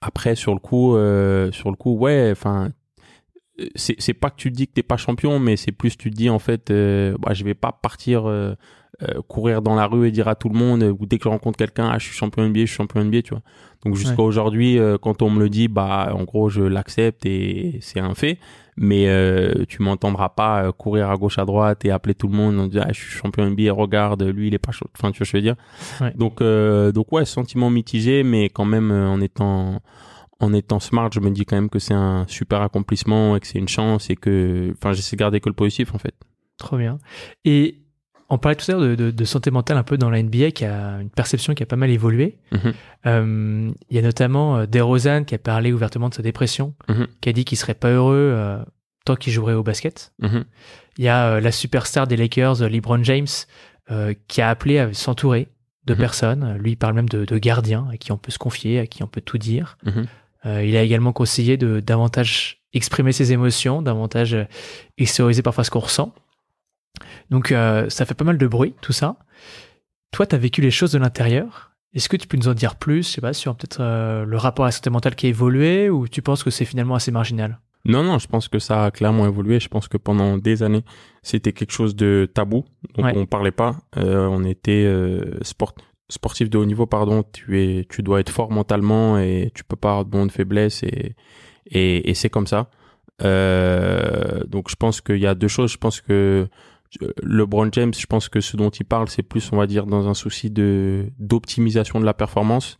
[0.01, 2.71] Après sur le coup euh, sur le coup ouais enfin
[3.59, 6.15] euh, c'est pas que tu dis que t'es pas champion mais c'est plus tu te
[6.15, 8.55] dis en fait euh, bah, je vais pas partir euh,
[9.03, 11.29] euh, courir dans la rue et dire à tout le monde ou dès que je
[11.29, 13.41] rencontre quelqu'un ah je suis champion NBA je suis champion NBA tu vois
[13.83, 14.23] donc jusqu'à Ouais.
[14.23, 18.13] aujourd'hui euh, quand on me le dit bah en gros je l'accepte et c'est un
[18.13, 18.37] fait
[18.77, 22.59] mais euh, tu m'entendras pas courir à gauche à droite et appeler tout le monde
[22.59, 25.17] en disant ah, je suis champion NBA regarde lui il est pas chaud enfin tu
[25.19, 25.55] vois ce que je veux dire?
[25.99, 26.13] Ouais.
[26.15, 26.43] donc
[26.93, 29.81] donc ouais sentiment mitigé mais quand même en étant
[30.39, 33.47] en étant smart je me dis quand même que c'est un super accomplissement et que
[33.47, 36.13] c'est une chance et que enfin j'essaie de garder que le positif en fait
[36.57, 36.99] Trop bien.
[37.43, 37.80] Et
[38.31, 40.51] on parlait tout à l'heure de, de- de santé mentale un peu dans la NBA,
[40.51, 42.37] qui a une perception qui a pas mal évolué.
[42.51, 42.73] Mhm.
[43.05, 47.07] Euh, Il y a notamment euh, DeRozan qui a parlé ouvertement de sa dépression, Mhm.
[47.21, 48.63] qui a dit qu'il serait pas heureux euh,
[49.05, 50.13] tant qu'il jouerait au basket.
[50.19, 50.45] Mhm.
[50.97, 53.27] Il y a euh, la superstar des Lakers, LeBron James,
[54.29, 55.49] qui a appelé à s'entourer
[55.85, 56.55] de personnes.
[56.59, 59.03] Lui, il parle même de, de gardiens à qui on peut se confier, à qui
[59.03, 59.77] on peut tout dire.
[60.45, 64.37] Il a également conseillé de davantage exprimer ses émotions, davantage
[64.97, 66.15] extérioriser parfois ce qu'on ressent.
[67.31, 69.15] Donc euh, ça fait pas mal de bruit, tout ça.
[70.11, 71.71] Toi, tu as vécu les choses de l'intérieur.
[71.93, 74.37] Est-ce que tu peux nous en dire plus, je sais pas, sur peut-être euh, le
[74.37, 77.11] rapport à la santé mentale qui a évolué ou tu penses que c'est finalement assez
[77.11, 77.59] marginal?
[77.83, 79.59] Non, non, je pense que ça a clairement évolué.
[79.59, 80.83] Je pense que pendant des années,
[81.23, 82.65] c'était quelque chose de tabou.
[82.95, 83.13] Donc Ouais.
[83.15, 83.77] on parlait pas.
[83.97, 84.87] Euh, on était
[85.41, 85.73] sport,
[86.09, 87.23] sportif de haut niveau, pardon.
[87.33, 90.83] Tu es, tu dois être fort mentalement et tu peux pas avoir de bonnes faiblesses
[90.83, 91.15] et
[91.67, 92.69] et, et c'est comme ça.
[93.19, 95.71] Donc je pense qu'il y a deux choses.
[95.71, 96.47] Je pense que
[97.23, 100.09] LeBron James, je pense que ce dont il parle, c'est plus, on va dire, dans
[100.09, 102.77] un souci de d'optimisation de la performance.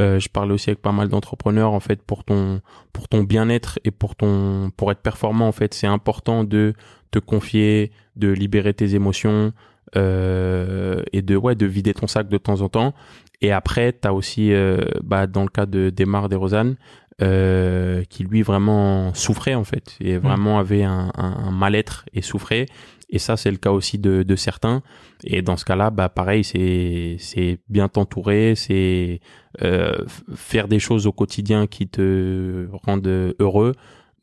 [0.00, 2.60] Euh, je parlais aussi avec pas mal d'entrepreneurs, en fait, pour ton
[2.92, 6.74] pour ton bien-être et pour ton pour être performant, en fait, c'est important de
[7.10, 9.52] te confier, de libérer tes émotions
[9.96, 12.94] euh, et de ouais de vider ton sac de temps en temps.
[13.40, 16.76] Et après, tu as aussi, euh, bah, dans le cas de Desmar des Rosanne,
[17.22, 22.66] euh, qui lui vraiment souffrait en fait et vraiment avait un, un mal-être et souffrait
[23.14, 24.82] et ça, c'est le cas aussi de, de, certains.
[25.22, 29.20] Et dans ce cas-là, bah pareil, c'est c'est bien t'entourer, c'est
[29.62, 33.74] euh, faire des choses au quotidien qui te rendent heureux.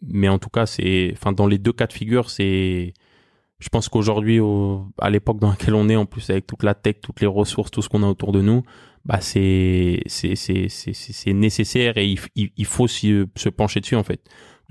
[0.01, 2.93] Mais en tout cas, c'est, enfin, dans les deux cas de figure, c'est,
[3.59, 4.41] je pense qu'aujourd'hui,
[4.99, 7.71] à l'époque dans laquelle on est, en plus avec toute la tech, toutes les ressources,
[7.71, 8.63] tout ce qu'on a autour de nous,
[9.05, 14.03] bah c'est c'est c'est c'est nécessaire et il, il, faut se, se pencher dessus en
[14.03, 14.21] fait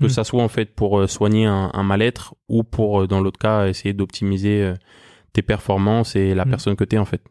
[0.01, 0.09] que mm.
[0.09, 3.67] ça soit en fait pour euh, soigner un, mal-être ou pour, euh, dans l'autre cas,
[3.67, 4.73] essayer d'optimiser euh,
[5.33, 6.49] tes performances et la mm.
[6.49, 7.21] personne que tu es en fait.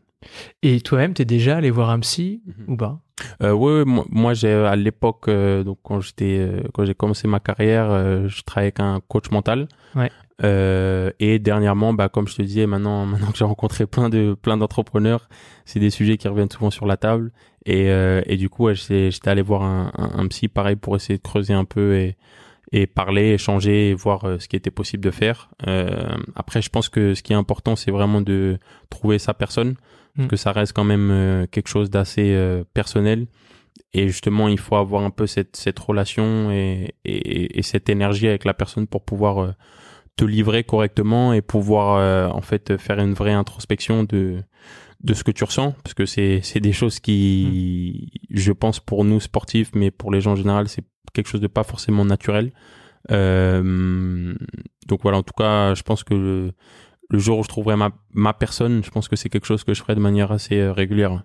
[0.62, 2.64] Et toi-même, tu es déjà allé voir un psy mhm.
[2.68, 3.00] ou pas?
[3.42, 7.88] Euh, Oui, moi, j'ai à l'époque, donc quand j'étais, quand j'ai commencé ma carrière,
[8.28, 9.66] je travaillais avec un coach mental.
[9.94, 10.10] Ouais.
[10.42, 14.56] Et dernièrement, bah, comme je te disais, maintenant, maintenant que j'ai rencontré plein de plein
[14.56, 15.28] d'entrepreneurs,
[15.64, 17.32] c'est des sujets qui reviennent souvent sur la table.
[17.66, 17.88] Et,
[18.26, 21.52] et du coup, j'étais allé voir un, un, un, psy, pareil, pour essayer de creuser
[21.52, 22.16] un peu et
[22.72, 25.50] et parler, échanger, voir euh, ce qui était possible de faire.
[25.66, 28.58] Euh, après, je pense que ce qui est important, c'est vraiment de
[28.90, 29.74] trouver sa personne,
[30.14, 30.28] parce mm.
[30.28, 33.26] que ça reste quand même euh, quelque chose d'assez personnel.
[33.92, 38.28] Et justement, il faut avoir un peu cette, cette relation et, et, et cette énergie
[38.28, 39.54] avec la personne pour pouvoir
[40.20, 44.42] te livrer correctement et pouvoir en fait faire une vraie introspection de
[45.02, 48.36] de ce que tu ressens parce que c'est c'est des choses qui mm.
[48.36, 51.46] je pense pour nous sportifs mais pour les gens en général c'est quelque chose de
[51.46, 52.52] pas forcément naturel.
[53.10, 54.34] Euh,
[54.86, 58.32] donc voilà, en tout cas, je pense que le, jour où je trouverai ma, ma
[58.32, 61.22] personne, je pense que c'est quelque chose que je ferai de manière assez euh, régulière.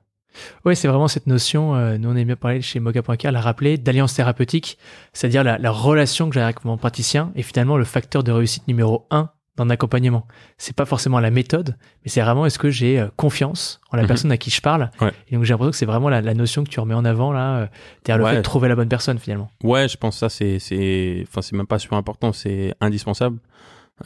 [0.66, 3.78] Oui, c'est vraiment cette notion, euh, nous on aime bien parler chez Moga.car, la rappeler,
[3.78, 4.78] d'alliance thérapeutique,
[5.14, 8.68] c'est-à-dire la, la, relation que j'ai avec mon praticien et finalement le facteur de réussite
[8.68, 10.28] numéro un dans l'accompagnement.
[10.58, 14.04] C'est pas forcément la méthode, mais c'est vraiment est-ce que j'ai euh, confiance en la
[14.04, 14.08] mhm.
[14.08, 14.90] personne à qui je parle.
[15.30, 17.58] Et donc j'ai l'impression que c'est vraiment la, notion que tu remets en avant là,
[17.58, 17.68] euh,
[18.04, 19.50] derrière le fait de trouver la bonne personne finalement.
[19.64, 23.40] Ouais, je pense que ça c'est c'est enfin c'est même pas super important, c'est indispensable.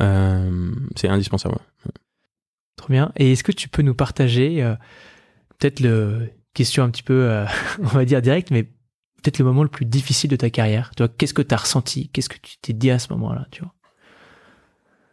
[0.02, 1.56] Euh, c'est indispensable.
[2.76, 3.12] Trop bien.
[3.18, 4.64] Et est-ce que tu peux nous partager
[5.60, 7.44] peut-être le question un petit peu
[7.80, 10.92] on va dire direct, mais peut-être le moment le plus difficile de ta carrière.
[10.96, 12.10] Tu vois, qu'est-ce que tu as ressenti?
[12.10, 13.74] Qu'est-ce que tu t'es dit à ce moment-là, tu vois?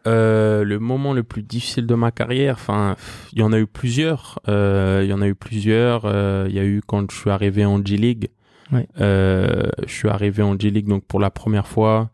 [0.07, 2.95] Euh, le moment le plus difficile de ma carrière, enfin,
[3.33, 4.39] il y en a eu plusieurs.
[4.47, 6.03] Euh, il y en a eu plusieurs.
[6.05, 8.29] Euh, il y a eu quand je suis arrivé en G League.
[8.71, 12.09] je suis arrivé en G League donc pour la première fois.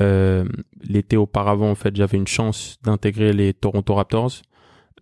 [0.00, 4.32] L'été auparavant, en fait, j'avais une chance d'intégrer les Toronto Raptors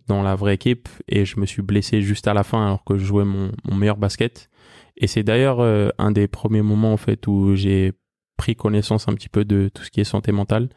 [0.07, 2.97] dans la vraie équipe et je me suis blessé juste à la fin alors que
[2.97, 4.49] je jouais mon, mon meilleur basket.
[4.97, 5.59] Et c'est d'ailleurs
[5.97, 7.93] un des premiers moments en fait où j'ai
[8.37, 10.69] pris connaissance un petit peu de tout ce qui est santé mentale.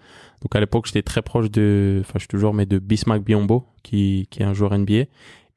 [0.43, 3.67] Donc à l'époque, j'étais très proche de, enfin je suis toujours, mais de Bismarck Biombo,
[3.83, 5.05] qui, qui est un joueur NBA.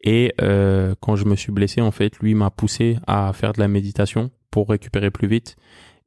[0.01, 3.59] Et euh, quand je me suis blessé, en fait, lui m'a poussé à faire de
[3.59, 5.55] la méditation pour récupérer plus vite.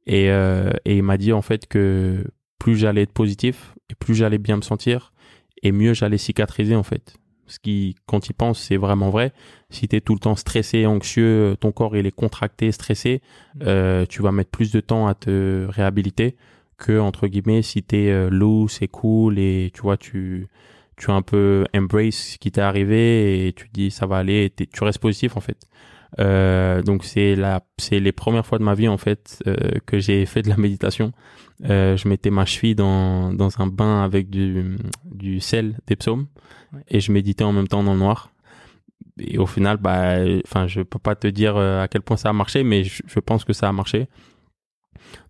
[0.05, 2.25] Et, euh, et il m'a dit en fait que
[2.59, 5.13] plus j'allais être positif et plus j'allais bien me sentir
[5.61, 7.15] et mieux j'allais cicatriser en fait.
[7.47, 9.33] Ce qui, quand il pense, c'est vraiment vrai.
[9.69, 13.21] Si tu es tout le temps stressé, anxieux, ton corps il est contracté, stressé,
[13.55, 13.59] mmh.
[13.67, 16.35] euh, tu vas mettre plus de temps à te réhabiliter
[16.77, 20.47] que entre guillemets si t'es euh, loose et cool et tu vois tu
[20.97, 24.51] tu as un peu embrace ce qui t'est arrivé et tu dis ça va aller
[24.57, 25.57] et tu restes positif en fait
[26.19, 29.99] euh, donc c'est la c'est les premières fois de ma vie en fait euh, que
[29.99, 31.11] j'ai fait de la méditation.
[31.65, 36.27] Euh, je mettais ma cheville dans dans un bain avec du du sel des psaumes
[36.87, 38.31] et je méditais en même temps dans le noir.
[39.19, 42.29] Et au final bah enfin je peux pas te dire euh, à quel point ça
[42.29, 44.07] a marché mais je, je pense que ça a marché.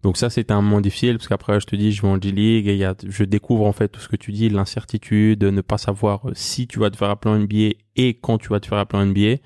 [0.01, 2.67] Donc ça, c'était un moment difficile parce qu'après, je te dis, je vais en G-League
[2.67, 5.77] et y a, je découvre en fait tout ce que tu dis, l'incertitude, ne pas
[5.77, 8.67] savoir euh, si tu vas te faire appeler en NBA et quand tu vas te
[8.67, 9.41] faire appeler en NBA.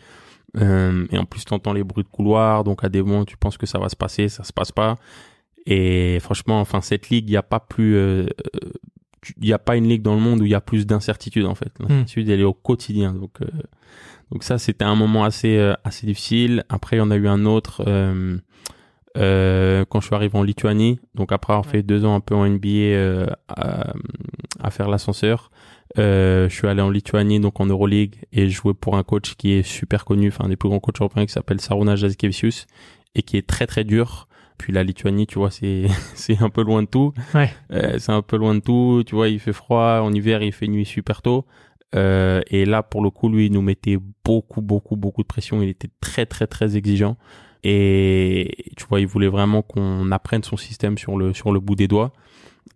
[0.57, 3.37] Euh, et en plus, tu entends les bruits de couloir, donc à des moments, tu
[3.37, 4.95] penses que ça va se passer, ça se passe pas.
[5.65, 8.25] Et franchement, enfin, cette ligue, il n'y a pas plus, euh,
[9.37, 11.45] il n'y a pas une ligue dans le monde où il y a plus d'incertitude
[11.45, 11.71] en fait.
[11.79, 11.83] Hmm.
[11.89, 13.13] L'incertitude, elle est au quotidien.
[13.13, 13.47] Donc, euh,
[14.31, 16.63] donc ça, c'était un moment assez, euh, assez difficile.
[16.69, 17.83] Après, on a eu un autre.
[17.87, 18.37] Euh,
[19.17, 20.99] euh, quand je suis arrivé en Lituanie.
[21.15, 23.93] Donc après avoir fait deux ans un peu en NBA euh, à,
[24.61, 25.49] à, faire l'ascenseur,
[25.97, 29.53] euh, je suis allé en Lituanie, donc en Euroleague, et joué pour un coach qui
[29.53, 32.67] est super connu, enfin un des plus grands coachs européens qui s'appelle Saruna Jazikevicius
[33.15, 34.27] et qui est très très dur.
[34.57, 37.13] Puis la Lituanie, tu vois, c'est c'est un peu loin de tout.
[37.33, 37.51] Ouais.
[37.71, 39.03] Euh, c'est un peu loin de tout.
[39.05, 41.45] Tu vois, il fait froid en hiver, il fait nuit super tôt.
[41.95, 45.61] Euh, et là, pour le coup, lui, il nous mettait beaucoup, beaucoup, beaucoup de pression.
[45.61, 47.17] Il était très, très, très exigeant.
[47.63, 51.75] Et tu vois, il voulait vraiment qu'on apprenne son système sur le, sur le bout
[51.75, 52.13] des doigts.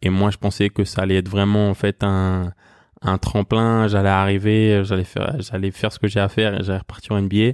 [0.01, 2.53] Et moi, je pensais que ça allait être vraiment, en fait, un,
[3.01, 3.87] un tremplin.
[3.87, 7.21] J'allais arriver, j'allais faire, j'allais faire ce que j'ai à faire et j'allais repartir en
[7.21, 7.53] NBA.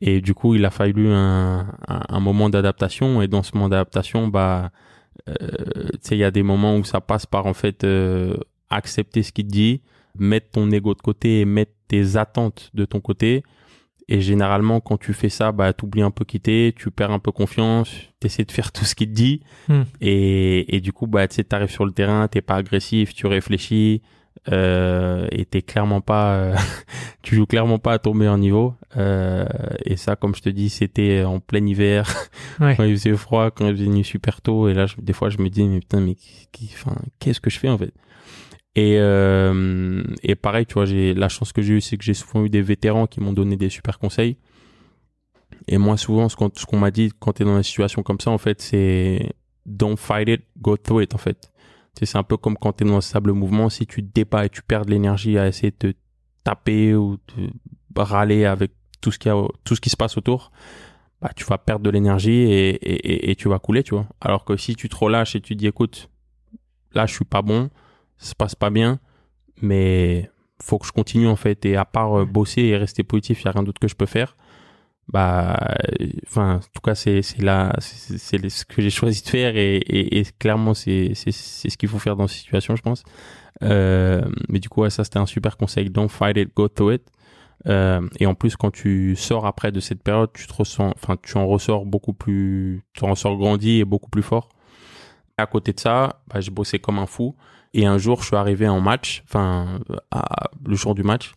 [0.00, 3.22] Et du coup, il a fallu un, un, un moment d'adaptation.
[3.22, 4.72] Et dans ce moment d'adaptation, bah,
[5.28, 5.34] euh,
[5.92, 8.36] tu sais, il y a des moments où ça passe par, en fait, euh,
[8.70, 9.82] accepter ce qu'il te dit,
[10.18, 13.42] mettre ton ego de côté et mettre tes attentes de ton côté.
[14.08, 17.30] Et généralement, quand tu fais ça, bah, t'oublies un peu quitter, tu perds un peu
[17.30, 19.40] confiance, t'essaies de faire tout ce qu'il te dit.
[19.68, 19.82] Hmm.
[20.00, 23.26] Et, et du coup, bah, tu sais, t'arrives sur le terrain, t'es pas agressif, tu
[23.26, 24.02] réfléchis,
[24.50, 26.56] euh, et t'es clairement pas, euh,
[27.22, 28.74] tu joues clairement pas à ton meilleur niveau.
[28.96, 29.44] Euh,
[29.84, 32.12] et ça, comme je te dis, c'était en plein hiver,
[32.60, 32.74] Ouais.
[32.76, 34.68] quand il faisait froid, quand il faisait nuit super tôt.
[34.68, 37.50] Et là, je- des fois, je me dis, mais putain, mais qui, enfin, qu'est-ce que
[37.50, 37.92] je fais en fait?
[38.74, 42.14] Et euh, et pareil, tu vois, j'ai la chance que j'ai eue, c'est que j'ai
[42.14, 44.38] souvent eu des vétérans qui m'ont donné des super conseils.
[45.68, 48.18] Et moi, souvent, ce qu'on ce qu'on m'a dit quand t'es dans une situation comme
[48.18, 49.30] ça, en fait, c'est
[49.66, 51.50] don't fight it, go through it, en fait.
[51.96, 54.46] Tu c'est un peu comme quand t'es dans un stable mouvement, si tu te débats
[54.46, 55.94] et tu perds de l'énergie à essayer de
[56.44, 57.50] taper ou de
[58.00, 59.28] râler avec tout ce qui
[59.64, 60.52] tout ce qui se passe autour,
[61.22, 64.06] bah, tu vas perdre de l'énergie et, et, et, tu vas couler, tu vois.
[64.20, 66.10] Alors que si tu te relâches et tu dis, écoute,
[66.94, 67.70] là, je suis pas bon,
[68.18, 68.98] ça se passe pas bien,
[69.60, 70.28] mais
[70.60, 71.64] faut que je continue, en fait.
[71.64, 73.94] Et à part euh, bosser et rester positif, il y a rien d'autre que je
[73.94, 74.36] peux faire.
[75.08, 75.76] Bah,
[76.26, 79.76] enfin, en tout cas, c'est, c'est là, c'est, ce que j'ai choisi de faire et,
[79.78, 83.02] et, clairement, c'est, c'est, c'est ce qu'il faut faire dans cette situation, je pense.
[83.62, 85.90] Euh, mais du coup, ouais, ça, c'était un super conseil.
[85.90, 87.02] Don't fight it, go through it.
[87.66, 91.16] Euh, et en plus, quand tu sors après de cette période, tu te ressens, enfin,
[91.22, 94.48] tu en ressors beaucoup plus, tu en ressors grandi et beaucoup plus fort.
[95.36, 97.36] À côté de ça, bah, j'ai bossé comme un fou.
[97.74, 99.80] Et un jour, je suis arrivé en match, enfin,
[100.66, 101.32] le jour du match.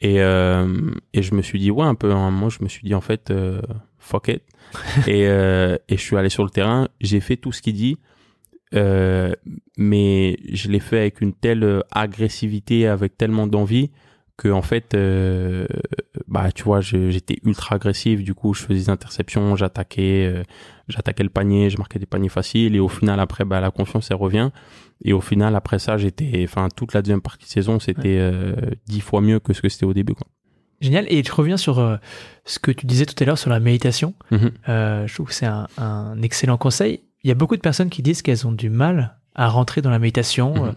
[0.00, 2.82] Et, euh, et je me suis dit, ouais, un peu, un moment, je me suis
[2.82, 3.60] dit, en fait, euh,
[3.98, 4.42] fuck it.
[5.06, 7.98] et, euh, et je suis allé sur le terrain, j'ai fait tout ce qu'il dit,
[8.74, 9.32] euh,
[9.78, 13.90] mais je l'ai fait avec une telle euh, agressivité, avec tellement d'envie,
[14.36, 15.66] que en fait, euh,
[16.28, 20.42] bah, tu vois, j'étais ultra agressif, du coup, je faisais des interceptions, j'attaquais, euh,
[20.88, 24.10] j'attaquais le panier, je marquais des paniers faciles, et au final, après, bah, la confiance,
[24.10, 24.50] elle revient.
[25.04, 28.54] Et au final, après ça, j'étais, enfin, toute la deuxième partie de saison, c'était euh,
[28.86, 30.26] dix fois mieux que ce que c'était au début, quoi.
[30.80, 31.06] Génial.
[31.08, 31.96] Et je reviens sur euh,
[32.44, 34.14] ce que tu disais tout à l'heure sur la méditation.
[34.30, 34.50] Mhm.
[34.68, 37.00] Euh, je trouve que c'est un, un excellent conseil.
[37.24, 39.90] Il y a beaucoup de personnes qui disent qu'elles ont du mal à rentrer dans
[39.90, 40.54] la méditation.
[40.54, 40.64] Mhm.
[40.64, 40.72] Euh,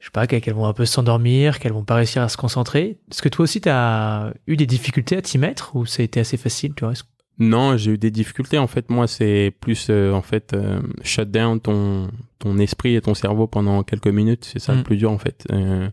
[0.00, 2.98] je sais pas, qu'elles vont un peu s'endormir, qu'elles vont pas réussir à se concentrer.
[3.10, 6.04] Est-ce que toi aussi, tu as eu des difficultés à t'y mettre ou ça a
[6.04, 6.94] été assez facile tu vois
[7.38, 8.58] Non, j'ai eu des difficultés.
[8.58, 13.00] En fait, moi, c'est plus euh, en fait euh, shut down ton ton esprit et
[13.02, 14.48] ton cerveau pendant quelques minutes.
[14.50, 14.78] C'est ça Mm.
[14.78, 15.46] le plus dur en fait.
[15.52, 15.88] Euh,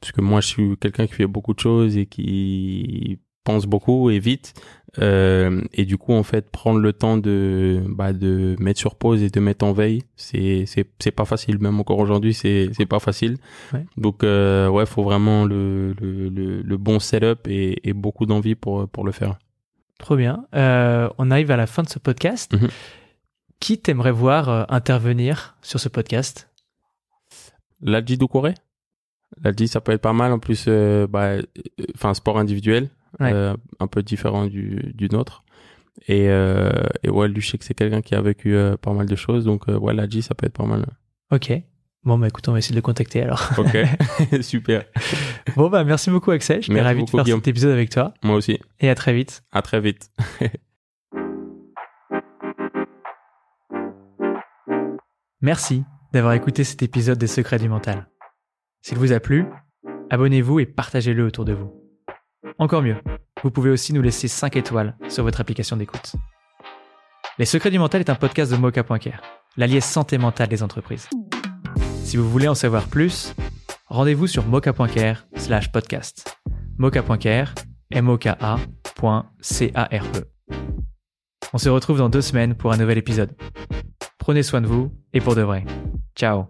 [0.00, 4.10] parce que moi, je suis quelqu'un qui fait beaucoup de choses et qui pense beaucoup
[4.10, 4.54] et vite.
[4.98, 9.22] Euh, et du coup, en fait, prendre le temps de bah, de mettre sur pause
[9.22, 11.58] et de mettre en veille, c'est c'est c'est pas facile.
[11.58, 13.38] Même encore aujourd'hui, c'est c'est pas facile.
[13.72, 13.86] Ouais.
[13.96, 18.54] Donc euh, ouais, faut vraiment le le le, le bon setup et, et beaucoup d'envie
[18.54, 19.38] pour pour le faire.
[19.98, 20.44] Trop bien.
[20.54, 22.52] Euh, on arrive à la fin de ce podcast.
[22.52, 22.68] Mhm.
[23.60, 26.50] Qui t'aimerais voir euh, intervenir sur ce podcast?
[27.80, 28.54] L'Adji Doucouré
[29.42, 30.32] L'Adji, ça peut être pas mal.
[30.32, 30.68] En plus,
[31.08, 31.36] bah,
[31.94, 33.32] enfin, sport individuel, Ouais.
[33.32, 35.44] euh, un peu différent du, du nôtre.
[36.08, 36.70] Et, euh,
[37.02, 39.14] et ouais, lui, je sais que c'est quelqu'un qui a vécu euh, pas mal de
[39.16, 39.44] choses.
[39.44, 40.86] Donc, euh, ouais, l'Adji, ça peut être pas mal.
[41.30, 41.52] Ok.
[42.04, 43.48] Bon, bah écoute, on va essayer de le contacter alors.
[43.58, 43.76] Ok,
[44.40, 44.82] super.
[45.54, 46.60] bon, bah merci beaucoup Axel.
[46.62, 47.40] Je suis ravi beaucoup, de faire Guillaume.
[47.40, 48.12] cet épisode avec toi.
[48.24, 48.58] Moi aussi.
[48.80, 49.44] Et à très vite.
[49.52, 50.10] À très vite.
[55.40, 58.06] Merci d'avoir écouté cet épisode des Secrets du Mental.
[58.82, 59.46] S'il vous a plu,
[60.10, 61.81] abonnez-vous et partagez-le autour de vous.
[62.58, 62.96] Encore mieux,
[63.42, 66.14] vous pouvez aussi nous laisser 5 étoiles sur votre application d'écoute.
[67.38, 69.22] Les Secrets du Mental est un podcast de Mocha.care,
[69.56, 71.08] l'allié santé mentale des entreprises.
[72.04, 73.34] Si vous voulez en savoir plus,
[73.86, 76.36] rendez-vous sur mocha.care slash podcast.
[76.78, 77.54] Mocha.care,
[77.90, 78.58] m o k -A
[79.40, 80.54] C A R E.
[81.52, 83.34] On se retrouve dans deux semaines pour un nouvel épisode.
[84.18, 85.64] Prenez soin de vous et pour de vrai.
[86.16, 86.46] Ciao